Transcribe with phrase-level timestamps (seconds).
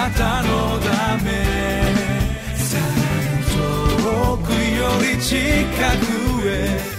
[0.00, 1.28] なたのため。
[2.56, 2.84] さら
[3.36, 3.44] に
[4.02, 5.36] 遠くより近
[5.98, 6.90] くへ。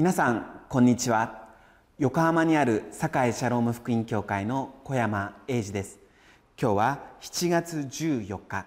[0.00, 1.50] 皆さんこんにちは。
[1.98, 5.98] 横浜にある堺シャローム福音教会の小山英二です。
[6.58, 8.64] 今日は7月14日。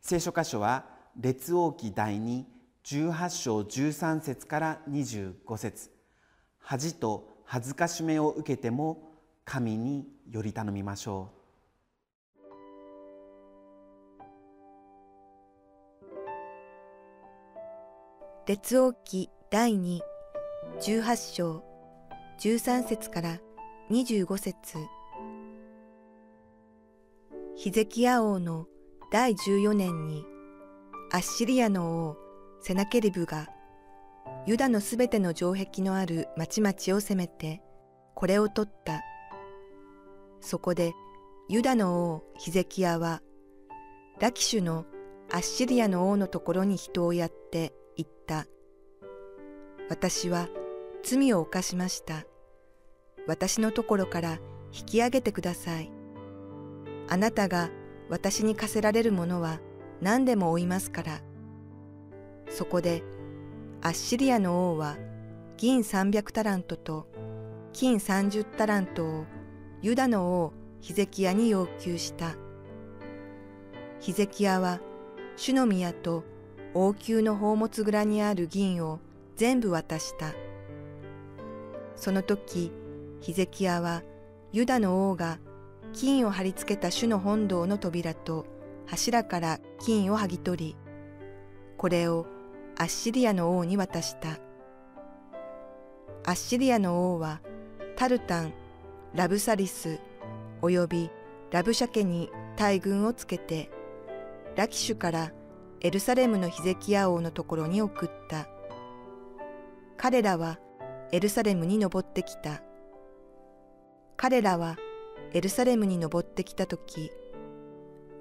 [0.00, 0.84] 聖書箇所は
[1.16, 2.42] 列王記第2
[2.84, 5.92] 18章13節から25節。
[6.58, 9.12] 恥と恥ずかしめを受けても
[9.44, 11.30] 神により頼みましょ
[18.44, 18.48] う。
[18.48, 20.07] 列王記第2
[20.76, 21.64] 18章
[22.38, 23.38] 13節から
[23.90, 24.78] 25節
[27.56, 28.66] ヒゼキヤ王の
[29.10, 30.24] 第14年に
[31.10, 32.16] アッシリアの王
[32.60, 33.48] セナケリブが
[34.46, 37.60] ユダのすべての城壁のある町々を攻めて
[38.14, 39.02] これを取った。
[40.40, 40.92] そこで
[41.48, 43.20] ユダの王ヒゼキヤは
[44.20, 44.86] ラキシュの
[45.32, 48.46] アッシリアの王のところに人をやって言った。
[49.88, 50.48] 私は
[51.02, 52.24] 罪を犯しました。
[53.26, 54.38] 私のところから
[54.72, 55.90] 引き上げてください。
[57.08, 57.70] あなたが
[58.08, 59.60] 私に課せられるものは
[60.00, 61.20] 何でも追いますから。
[62.50, 63.02] そこで、
[63.82, 64.96] アッシリアの王は
[65.56, 67.06] 銀300タラントと
[67.72, 69.24] 金30タラントを
[69.82, 72.34] ユダの王ヒゼキヤに要求した。
[74.00, 74.80] ヒゼキヤは
[75.36, 76.24] 主の宮と
[76.74, 79.00] 王宮の宝物蔵にある銀を
[79.36, 80.32] 全部渡した。
[81.98, 82.72] その時、
[83.20, 84.02] ヒゼキヤは
[84.52, 85.40] ユダの王が
[85.92, 88.46] 金を貼り付けた主の本堂の扉と
[88.86, 90.76] 柱から金を剥ぎ取り、
[91.76, 92.26] これを
[92.76, 94.38] アッシリアの王に渡した。
[96.24, 97.40] アッシリアの王は
[97.96, 98.52] タルタン、
[99.14, 99.98] ラブサリス、
[100.62, 101.10] および
[101.50, 103.70] ラブシャケに大軍をつけて、
[104.54, 105.32] ラキシュから
[105.80, 108.46] エルサレムのヒゼキヤ王のところに送った。
[109.96, 110.60] 彼らは
[111.10, 112.62] エルサレムに登ってきた。
[114.16, 114.76] 彼らは
[115.32, 117.10] エルサレムに登ってきたとき、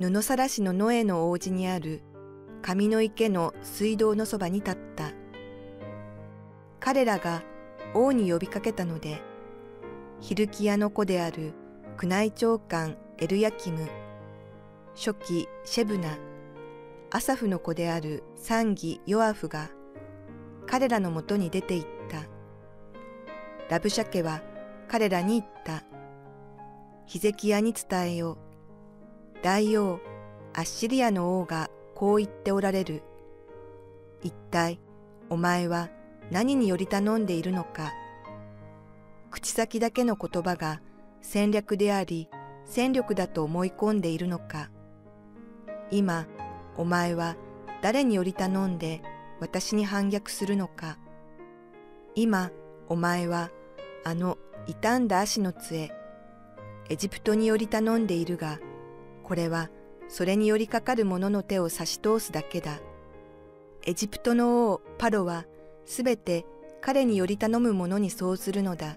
[0.00, 2.02] 布さしのノエの王子にある
[2.60, 5.12] 神の池の水道のそばに立った。
[6.78, 7.42] 彼らが
[7.94, 9.22] 王に呼びかけたので、
[10.20, 11.54] ヒルキアの子である
[12.02, 13.88] 宮内長官エルヤキム、
[14.94, 16.18] 初期シェブナ、
[17.10, 19.70] アサフの子である三義ヨアフが
[20.66, 21.93] 彼らのもとに出て行った。
[23.70, 24.42] ラブシャケは
[24.88, 25.84] 彼らに言った。
[27.06, 28.38] ヒゼキヤに伝えよう。
[29.42, 30.00] 大王、
[30.54, 33.02] アッシリアの王がこう言っておられる。
[34.22, 34.80] 一体、
[35.30, 35.88] お前は
[36.30, 37.92] 何により頼んでいるのか。
[39.30, 40.80] 口先だけの言葉が
[41.20, 42.28] 戦略であり、
[42.64, 44.70] 戦力だと思い込んでいるのか。
[45.90, 46.26] 今、
[46.76, 47.36] お前は
[47.82, 49.02] 誰により頼んで
[49.40, 50.98] 私に反逆するのか。
[52.14, 52.50] 今、
[52.88, 53.50] お前は
[54.04, 55.92] あの傷んだ足の杖、
[56.90, 58.60] エジプトにより頼んでいるが、
[59.22, 59.70] これは
[60.08, 62.80] それによりかかる者の手を差し通すだけだ。
[63.86, 65.44] エジプトの王パロは
[65.86, 66.44] すべて
[66.80, 68.96] 彼により頼む者にそうするのだ。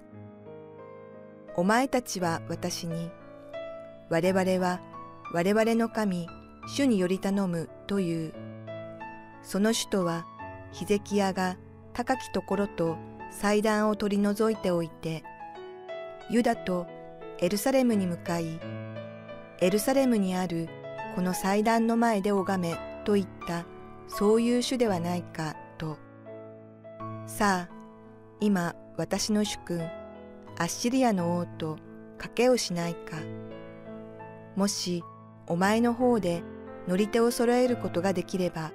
[1.56, 3.10] お前たちは私に、
[4.10, 4.82] 我々は
[5.34, 6.28] 我々の神、
[6.68, 8.34] 主により頼むという。
[9.42, 10.26] その首都は
[10.72, 11.58] ヒゼキヤが
[11.94, 12.98] 高きところと
[13.32, 15.24] 祭壇を取り除いておいて、
[16.30, 16.88] ユダと
[17.40, 18.60] エルサレムに向かい、
[19.60, 20.68] エルサレムにある
[21.16, 23.66] この祭壇の前で拝めと言った
[24.08, 25.98] そういう主ではないかと。
[27.26, 27.70] さあ、
[28.40, 29.82] 今私の主君、
[30.58, 31.78] アッシリアの王と
[32.18, 33.18] 賭けをしないか。
[34.56, 35.04] もし
[35.48, 36.42] お前の方で
[36.88, 38.72] 乗り手を揃えることができれば、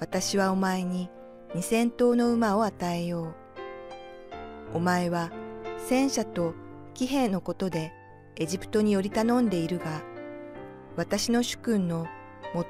[0.00, 1.10] 私はお前に
[1.54, 3.47] 二千頭の馬を与えよう。
[4.74, 5.30] お前は
[5.78, 6.54] 戦車と
[6.94, 7.92] 騎兵のことで
[8.36, 10.02] エジプトにより頼んでいるが、
[10.96, 12.06] 私の主君の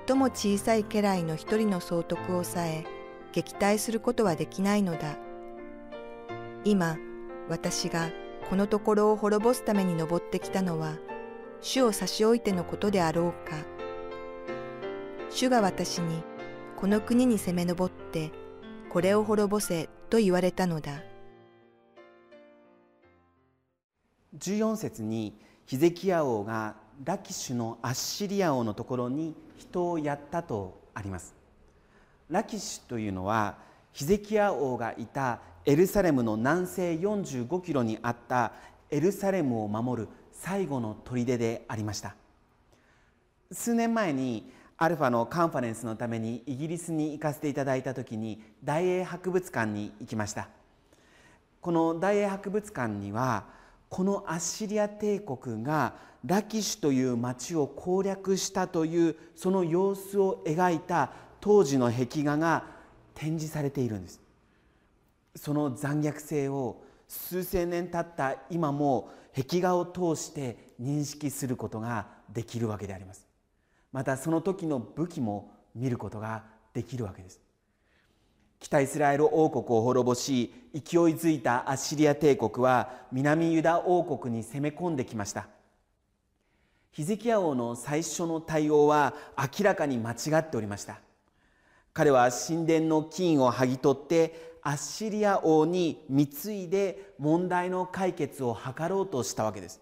[0.07, 2.85] 最も小さい家来の一人の総督をさえ
[3.33, 5.17] 撃退することはできないのだ。
[6.65, 6.97] 今、
[7.49, 8.11] 私が
[8.49, 10.97] このところを滅ぼすために登ってきたのは、
[11.61, 13.57] 主を差し置いてのことであろうか。
[15.31, 16.23] 主が私に、
[16.77, 18.31] この国に攻め上って、
[18.89, 21.03] これを滅ぼせと言われたのだ。
[24.37, 31.35] 14節にヒゼキヤ王がラキシュのアッシリア王のところに人をやったとあります。
[32.29, 33.57] ラキシュというのは
[33.93, 38.53] ヒゼキヤ王がいたエルサレムの南西45キロにあった
[38.91, 42.15] エルサレムを守る最後の砦でありました。
[43.51, 50.49] 数年前にアルファのカンファレンスのためにイギリスに行かせていただいた時に大英博物館に行きました。
[51.61, 53.45] この大英博物館には
[53.89, 55.95] このアッシリア帝国が
[56.25, 62.65] ラキシュという町を攻略したというその様子を描いた当時の壁画が
[63.15, 64.21] 展示されているんです。
[65.37, 73.27] その残虐性を数千年経った今も壁画を通して認識することができるわけであります。
[73.93, 76.45] またその時の武器も見ることが
[76.75, 77.41] できるわけです。
[78.61, 80.83] 北イスラエル王国を滅ぼし勢い
[81.15, 85.47] づいたアッシリア帝国は南ユダ王国に攻め込んできました。
[86.91, 90.99] ヒゼキヤ王の最初の対応は明らかに間違っておりました。
[91.93, 99.81] 彼は神殿の金を剥ぎ取ってアッシリア王に貢いで問題の解決を図ろうとしたわけです。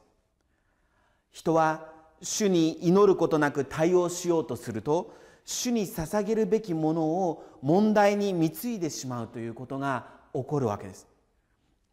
[1.32, 1.88] 人は
[2.22, 5.14] 主に祈ることなく対応しようとすると
[5.46, 11.06] 主に捧げるべきものを問題に貢いでしまうということが起こるわけです。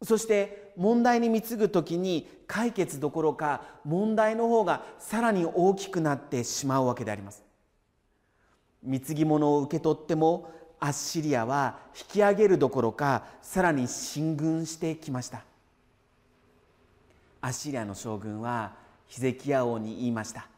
[0.02, 7.44] そして問題に貢ぐ時に解決どころか問題の方がさらに大きくなってしまうわけであります。
[8.82, 15.44] 貢ぎ物を受け取ってもアッシリアは引き上げるどころかさらに進軍してきました。
[17.40, 18.72] アッシリアの将軍は
[19.06, 20.48] ヒゼキヤ王に言いました。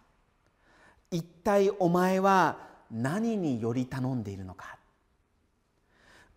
[1.10, 4.78] 一体お前は何により頼んでいるのか。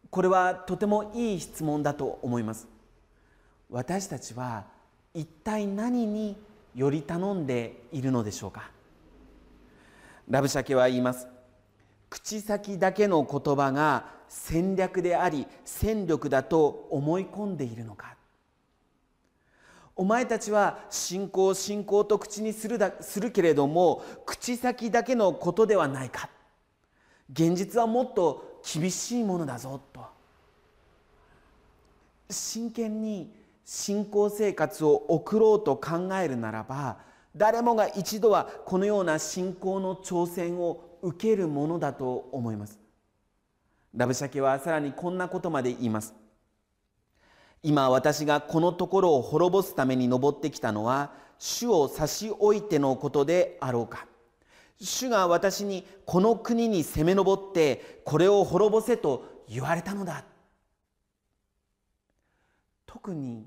[0.10, 2.68] これはとてもいい質問だと思います。
[3.69, 4.66] 私たちは
[5.13, 6.36] 一体何に
[6.75, 8.72] より頼んでいるのでしょうか。
[10.28, 11.28] ラブシャケは言います。
[12.10, 18.16] 口先だけの言葉が戦略であり戦力だと思い込んでいるのか。
[19.96, 26.30] お前たちは信仰信仰と口にするだするけれども口先だけのことではないか。
[27.31, 30.02] 現実はもっと厳しいものだぞと。
[32.30, 33.34] 真剣に
[33.66, 36.98] 信仰生活を送ろうと考えるならば
[37.36, 42.80] 誰もが一度はこのような信仰の挑戦を受けるものだと思います。
[43.96, 46.14] ラブシャケはさらにこんなことまで言います。
[47.62, 54.09] 今私がこのところを滅ぼすために登ってきたのは主を差し置いてのことであろうか。
[54.80, 60.24] 主が私にこの国に攻め上ってこれを滅ぼせと言われたのだ。
[62.86, 63.46] 特に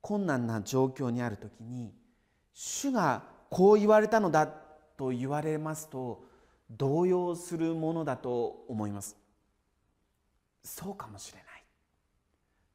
[0.00, 1.92] 困難な状況にある時に
[2.52, 6.24] 主がこう言われたのだと言われますと
[6.70, 9.16] 動揺するものだと思います。
[10.62, 11.64] そうかもしれない。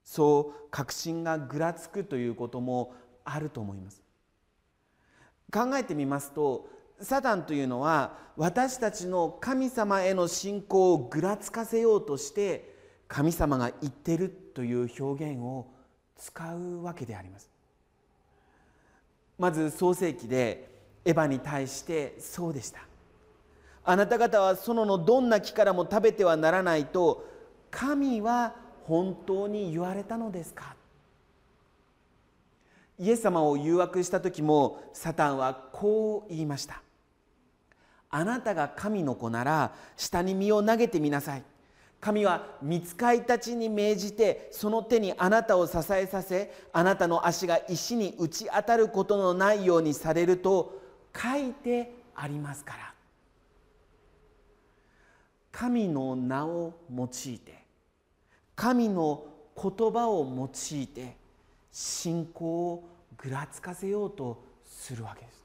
[0.04, 2.94] そう確信がぐらつくということも
[3.24, 4.01] あると思います。
[5.51, 6.68] 考えてみますと
[7.01, 12.75] サタンというのは私たちの神様への信仰をぐらつかせようとして
[13.07, 15.68] 神様が言ってるという表現を
[16.18, 17.49] 使うわけであります。
[19.37, 20.69] まず創世記で
[21.04, 22.80] エヴァに対してそうでした。
[23.83, 27.28] あなた方は園のどんな木からも食べてはならないと
[27.71, 30.75] 神は本当に言われたのですか？
[32.99, 36.83] イエス様を誘惑した時もサタンはこう言いました。
[38.11, 41.44] あなたが神の子なら下に身を投げてみなさい。
[42.01, 50.81] 神は見つかいたちに命じてその手にあなたを支えさせあなたの足が石に打ち当たることのないようにされると
[51.15, 52.94] 書いてありますから。
[55.51, 57.63] 神の名を用いて
[58.56, 59.25] 神の
[59.56, 61.18] 言葉を用いて
[61.71, 65.41] 信仰をぐらつかせようとするわけです。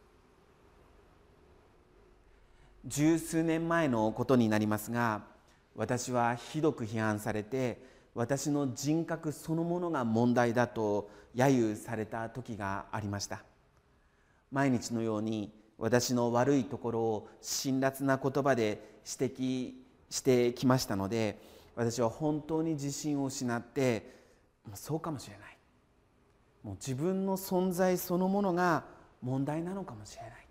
[2.87, 5.23] 十数年前のことになりますが
[5.75, 7.83] 私はひどく批判されて
[8.15, 13.45] 私の人格そのものが問題だと揶揄された時がありました。
[14.51, 19.73] 毎日のように私の悪いところを辛辣な言葉で指摘
[20.09, 21.39] してきましたので
[21.75, 24.15] 私は本当に自信を失って
[24.75, 25.59] そうかもしれない。
[26.63, 28.85] もう自分の存在そのものが
[29.21, 30.46] 問題なのかもしれない。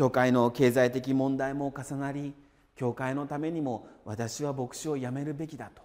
[0.00, 2.32] 教会の経済的問題も重なり
[2.74, 5.82] 教会のためにも私は牧師を辞めるべきだと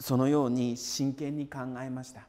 [0.00, 2.22] そのように真剣に考えました。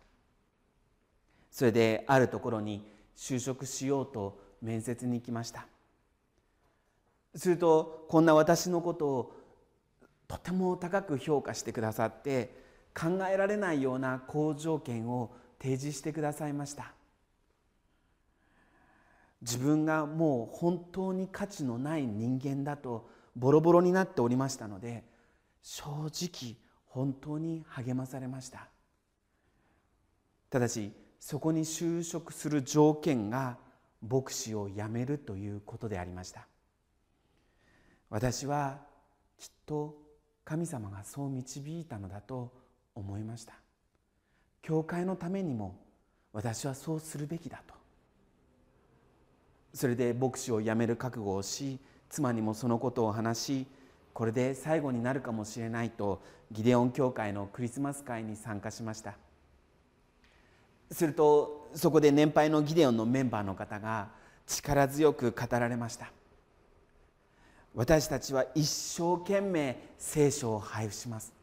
[1.50, 5.66] それであるところに就職しようと面接に行きました。
[7.36, 9.34] するとこんな私のことを
[10.28, 12.54] とても高く評価してくださって
[12.94, 16.92] 考えられないような好条件を提示してくださいました。
[19.44, 25.04] 自分がもう本当に価値のない人間だとボロボロになっておりましたので
[25.62, 28.70] 正直本当に励まされました。
[30.50, 33.58] ただしそこに就職する条件が
[34.02, 36.48] 牧師を辞めるということでありました。
[38.10, 38.80] 私は
[39.38, 39.98] きっと
[40.46, 42.54] 神様がそう導いたのだと
[42.96, 43.56] 思いました。
[44.62, 45.82] 教会のためにも
[46.32, 47.83] 私はそうするべきだと。
[49.74, 53.68] それで牧師を辞める覚悟をし妻にもそのことを話し
[54.14, 59.16] これで最後になるかもしれないとギデオン教会のクリスマス会に参加しました。
[60.92, 64.10] するとそこで年配のギデオンのメンバーの方が
[64.46, 66.12] 力強く語られました。
[67.74, 71.34] 私たちは一生懸命聖書を配布します。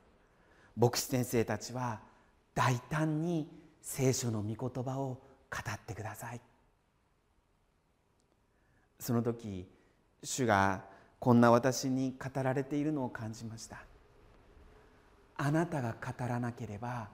[0.77, 2.01] 牧師先生たちは
[2.55, 3.49] 大胆に
[3.83, 5.19] 聖書の御言葉を語
[5.69, 6.41] ってください。
[9.01, 9.67] その時
[10.23, 10.85] 主が
[11.19, 13.79] こんな私に語られているのを感じました。
[15.37, 17.09] あなたが語らなければ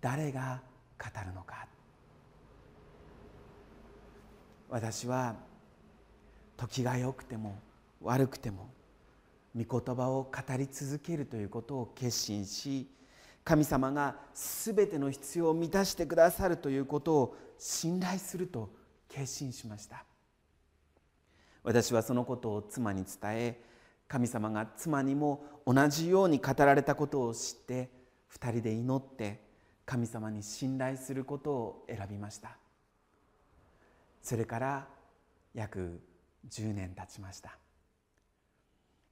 [0.00, 0.62] 誰が
[0.98, 1.66] 語るのか。
[4.70, 5.36] 私は
[6.56, 7.58] 時が良くても
[8.00, 8.70] 悪くても
[9.54, 12.88] 御言葉を語り続けるということを決心し
[13.44, 18.70] 神様が全ての必要を満たしてくださるということを信頼すると
[19.08, 20.04] 決心しました。
[21.62, 23.60] 私はそのことを妻に伝え
[24.08, 27.90] 神様が妻にも同じように語られたことを知って
[28.32, 29.40] 2人で祈って
[29.86, 32.56] 神様に信頼することを選びました。
[34.22, 34.88] それから
[35.54, 36.00] 約
[36.48, 37.56] 10年経ちました。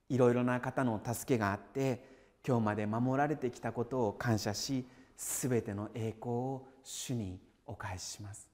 [0.09, 2.03] いろいろな方の助けがあって
[2.45, 4.85] 今日まで守られてきたことを感謝し
[5.17, 8.49] 全ての栄光を主にお返しします。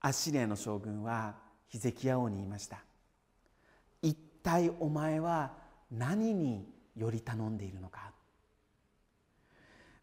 [0.00, 2.82] アッシリアの将軍はヒゼキヤ王に言いました。
[4.02, 5.52] 一体お前は
[5.90, 8.12] 何により頼んでいるのか？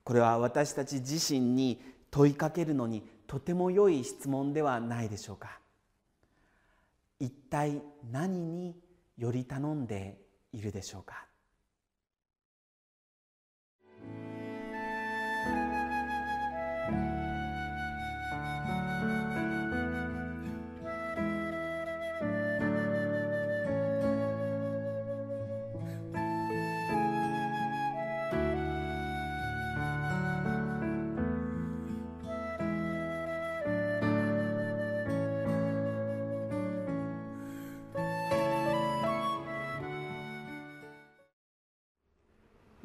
[0.04, 5.60] これは私たち自身に問いかけるのにとても良い質問ではないでしょうか？
[7.20, 8.76] 一体何に
[9.18, 10.18] より頼んで
[10.52, 11.26] いるでしょうか？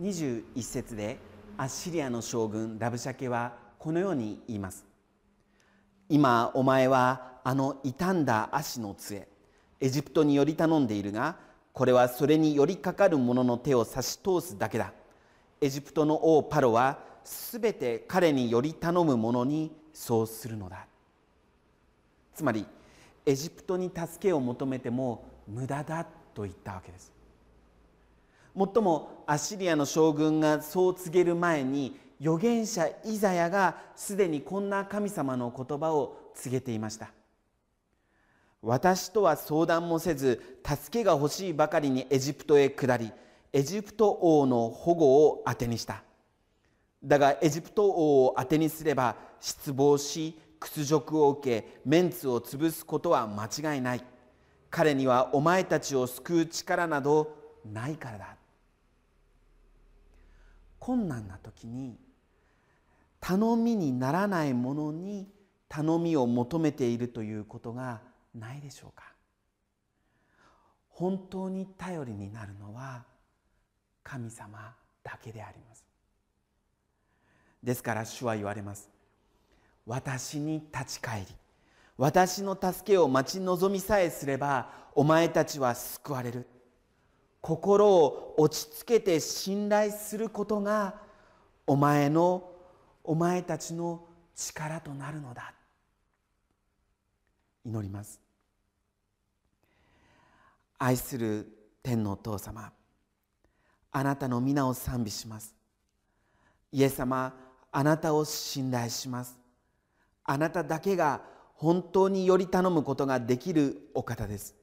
[0.00, 1.18] 21節で
[1.56, 4.84] アッシリアの将軍ラブシャケはこのように言います。
[6.08, 9.26] 今お前はあの傷んだ足の杖
[9.80, 11.36] エジプトにより頼んでいるが
[11.72, 14.92] これはそれに寄りかかる者の手を差し通すだけだ。
[15.60, 20.86] エジプトの王パロはすべて彼により頼む者にそうするのだ。
[22.34, 22.66] つまり
[23.24, 27.15] エジプトに助けを求めても無駄だと言ったわけです。
[28.56, 37.10] もっともアッシリアの将軍がそう告げる前に預言者イザヤがすでにこんな神様の言葉を告げていました。
[38.62, 43.12] 私とは相談もせず助けが欲しいばかりにエジプトへ下り
[43.52, 46.02] エジプト王の保護を当てにした。
[47.04, 54.04] だがエジプト王を当てにすれば失望し屈辱を受けメンツを潰すことは間違いない。
[54.70, 57.36] 彼にはお前たちを救う力など
[57.70, 58.36] ないからだ。
[60.78, 61.98] 困難な時に
[63.20, 65.28] 頼みにならないものに
[65.68, 68.00] 頼みを求めているということが
[68.34, 69.04] ないでしょうか？
[70.88, 73.04] 本当に頼りになるのは
[74.02, 75.84] 神様だけであります。
[77.62, 78.88] ですから主は言われます。
[79.86, 81.26] 私に立ち返り。
[81.96, 86.46] 私の助けを待ち望みさえすればお前たちは救われる。
[87.46, 90.96] 心を落ち着けて信頼することが
[91.64, 92.50] お前の
[93.04, 95.54] お前たちの力となるのだ。
[97.64, 98.20] 祈ります。
[100.76, 101.46] 愛する
[101.84, 102.72] 天のお父様
[103.92, 105.54] あなたの皆を賛美します。
[106.72, 107.32] イエス様
[107.70, 109.38] あなたを信頼します。
[110.24, 111.20] あなただけが
[111.54, 114.56] 本当により頼むことができるお方です。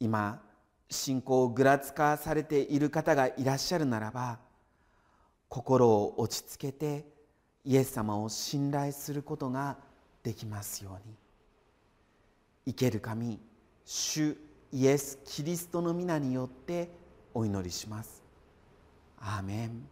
[0.00, 0.49] 今
[0.90, 4.38] 信仰をぐらつかされている方がいらっしゃるならば
[5.48, 7.04] 心を落ち着けて
[7.64, 9.76] イエス様を信頼することが
[10.22, 11.14] できますように。
[12.66, 13.40] 生ける神
[13.84, 14.36] 主
[14.72, 16.88] イエス・キリストの皆によって
[17.34, 18.22] お祈りします。
[19.18, 19.88] アーメン。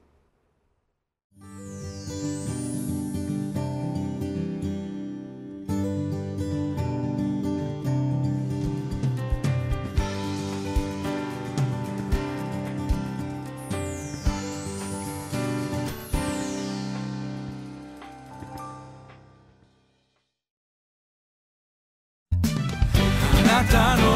[23.81, 24.08] あ